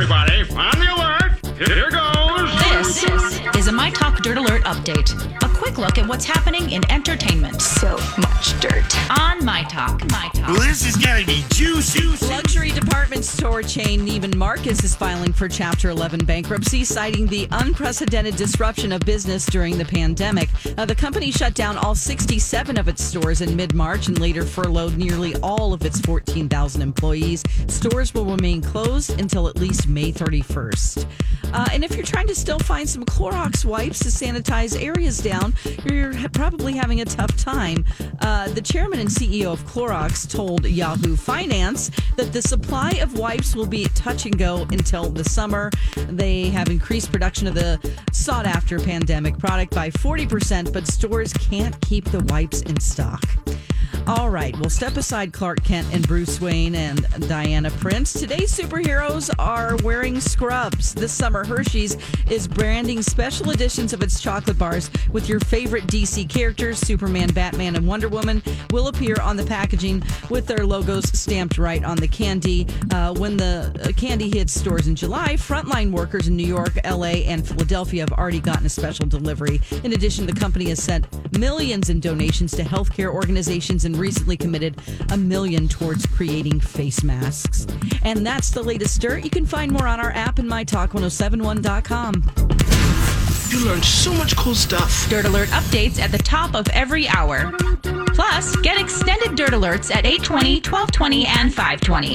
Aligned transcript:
everybody. 0.00 0.42
On 0.54 0.78
the 0.78 0.94
alert. 0.94 1.58
Here 1.58 1.90
goes. 1.90 2.48
This 2.70 3.56
is 3.56 3.66
a 3.66 3.72
My 3.72 3.90
Talk 3.90 4.22
Dirt 4.22 4.38
Alert 4.38 4.62
update. 4.62 5.10
A 5.42 5.48
quick 5.58 5.76
look 5.76 5.98
at 5.98 6.06
what's 6.06 6.24
happening 6.24 6.70
in 6.70 6.88
entertainment 6.88 7.60
So 7.60 7.96
much 8.16 8.60
dirt. 8.60 8.96
on 9.18 9.44
My 9.44 9.64
Talk. 9.64 10.00
My 10.12 10.30
Talk. 10.34 10.46
Well, 10.50 10.60
this 10.60 10.86
is 10.86 10.96
gonna 10.96 11.24
be 11.26 11.44
juicy. 11.50 12.27
Chain 13.68 14.06
Neiman 14.06 14.34
Marcus 14.34 14.82
is 14.82 14.96
filing 14.96 15.30
for 15.30 15.46
Chapter 15.46 15.90
11 15.90 16.24
bankruptcy, 16.24 16.84
citing 16.84 17.26
the 17.26 17.46
unprecedented 17.50 18.34
disruption 18.34 18.92
of 18.92 19.02
business 19.02 19.44
during 19.44 19.76
the 19.76 19.84
pandemic. 19.84 20.48
The 20.62 20.94
company 20.94 21.30
shut 21.30 21.52
down 21.52 21.76
all 21.76 21.94
67 21.94 22.78
of 22.78 22.88
its 22.88 23.04
stores 23.04 23.42
in 23.42 23.54
mid 23.54 23.74
March 23.74 24.08
and 24.08 24.18
later 24.18 24.46
furloughed 24.46 24.96
nearly 24.96 25.36
all 25.42 25.74
of 25.74 25.84
its 25.84 26.00
14,000 26.00 26.80
employees. 26.80 27.44
Stores 27.66 28.14
will 28.14 28.24
remain 28.24 28.62
closed 28.62 29.20
until 29.20 29.48
at 29.48 29.58
least 29.58 29.86
May 29.86 30.12
31st. 30.12 31.06
Uh, 31.52 31.66
and 31.72 31.84
if 31.84 31.96
you're 31.96 32.04
trying 32.04 32.26
to 32.26 32.34
still 32.34 32.58
find 32.58 32.88
some 32.88 33.04
Clorox 33.04 33.64
wipes 33.64 33.98
to 34.00 34.08
sanitize 34.08 34.80
areas 34.80 35.18
down, 35.18 35.54
you're 35.84 36.12
probably 36.30 36.74
having 36.74 37.00
a 37.00 37.04
tough 37.04 37.36
time. 37.36 37.84
Uh, 38.20 38.48
the 38.48 38.60
chairman 38.60 39.00
and 39.00 39.08
CEO 39.08 39.52
of 39.52 39.64
Clorox 39.64 40.30
told 40.30 40.66
Yahoo 40.66 41.16
Finance 41.16 41.90
that 42.16 42.32
the 42.32 42.42
supply 42.42 42.90
of 43.02 43.18
wipes 43.18 43.54
will 43.54 43.66
be 43.66 43.84
touch 43.94 44.26
and 44.26 44.38
go 44.38 44.66
until 44.70 45.08
the 45.08 45.24
summer. 45.24 45.70
They 46.08 46.48
have 46.50 46.68
increased 46.68 47.10
production 47.10 47.46
of 47.46 47.54
the 47.54 47.78
sought 48.12 48.46
after 48.46 48.78
pandemic 48.78 49.38
product 49.38 49.74
by 49.74 49.90
40%, 49.90 50.72
but 50.72 50.86
stores 50.86 51.32
can't 51.32 51.78
keep 51.80 52.04
the 52.06 52.20
wipes 52.24 52.62
in 52.62 52.78
stock. 52.80 53.24
All 54.08 54.30
right, 54.30 54.58
we'll 54.58 54.70
step 54.70 54.96
aside 54.96 55.34
Clark 55.34 55.62
Kent 55.64 55.92
and 55.92 56.06
Bruce 56.08 56.40
Wayne 56.40 56.74
and 56.74 57.06
Diana 57.28 57.70
Prince. 57.72 58.14
Today's 58.14 58.50
superheroes 58.50 59.28
are 59.38 59.76
wearing 59.84 60.18
scrubs. 60.18 60.94
This 60.94 61.12
summer, 61.12 61.44
Hershey's 61.44 61.98
is 62.30 62.48
branding 62.48 63.02
special 63.02 63.50
editions 63.50 63.92
of 63.92 64.02
its 64.02 64.18
chocolate 64.18 64.58
bars 64.58 64.90
with 65.12 65.28
your 65.28 65.40
favorite 65.40 65.86
DC 65.88 66.26
characters. 66.26 66.78
Superman, 66.78 67.28
Batman, 67.34 67.76
and 67.76 67.86
Wonder 67.86 68.08
Woman 68.08 68.42
will 68.70 68.88
appear 68.88 69.16
on 69.20 69.36
the 69.36 69.44
packaging 69.44 70.02
with 70.30 70.46
their 70.46 70.64
logos 70.64 71.04
stamped 71.10 71.58
right 71.58 71.84
on 71.84 71.98
the 71.98 72.08
candy. 72.08 72.66
Uh, 72.90 73.12
when 73.12 73.36
the 73.36 73.78
uh, 73.84 73.92
candy 73.92 74.30
hits 74.30 74.58
stores 74.58 74.86
in 74.86 74.96
July, 74.96 75.34
frontline 75.34 75.92
workers 75.92 76.28
in 76.28 76.36
New 76.36 76.46
York, 76.46 76.72
LA, 76.82 77.26
and 77.28 77.46
Philadelphia 77.46 78.00
have 78.00 78.12
already 78.12 78.40
gotten 78.40 78.64
a 78.64 78.70
special 78.70 79.04
delivery. 79.04 79.60
In 79.84 79.92
addition, 79.92 80.24
the 80.24 80.32
company 80.32 80.70
has 80.70 80.82
sent 80.82 81.06
millions 81.38 81.90
in 81.90 82.00
donations 82.00 82.52
to 82.52 82.62
healthcare 82.62 83.12
organizations 83.12 83.84
and 83.84 83.97
recently 83.98 84.36
committed 84.36 84.80
a 85.10 85.16
million 85.16 85.68
towards 85.68 86.06
creating 86.06 86.60
face 86.60 87.02
masks. 87.02 87.66
And 88.02 88.26
that's 88.26 88.50
the 88.50 88.62
latest 88.62 89.00
dirt. 89.00 89.24
You 89.24 89.30
can 89.30 89.46
find 89.46 89.72
more 89.72 89.86
on 89.86 90.00
our 90.00 90.12
app 90.12 90.38
and 90.38 90.48
mytalk1071.com. 90.48 92.22
You 93.50 93.64
learned 93.64 93.84
so 93.84 94.12
much 94.12 94.36
cool 94.36 94.54
stuff. 94.54 95.08
Dirt 95.08 95.24
Alert 95.24 95.48
updates 95.48 95.98
at 95.98 96.12
the 96.12 96.18
top 96.18 96.54
of 96.54 96.68
every 96.68 97.08
hour. 97.08 97.52
Plus, 98.14 98.54
get 98.56 98.80
extended 98.80 99.36
Dirt 99.36 99.50
Alerts 99.50 99.94
at 99.94 100.04
820, 100.04 100.56
1220, 100.56 101.26
and 101.26 101.54
520. 101.54 102.06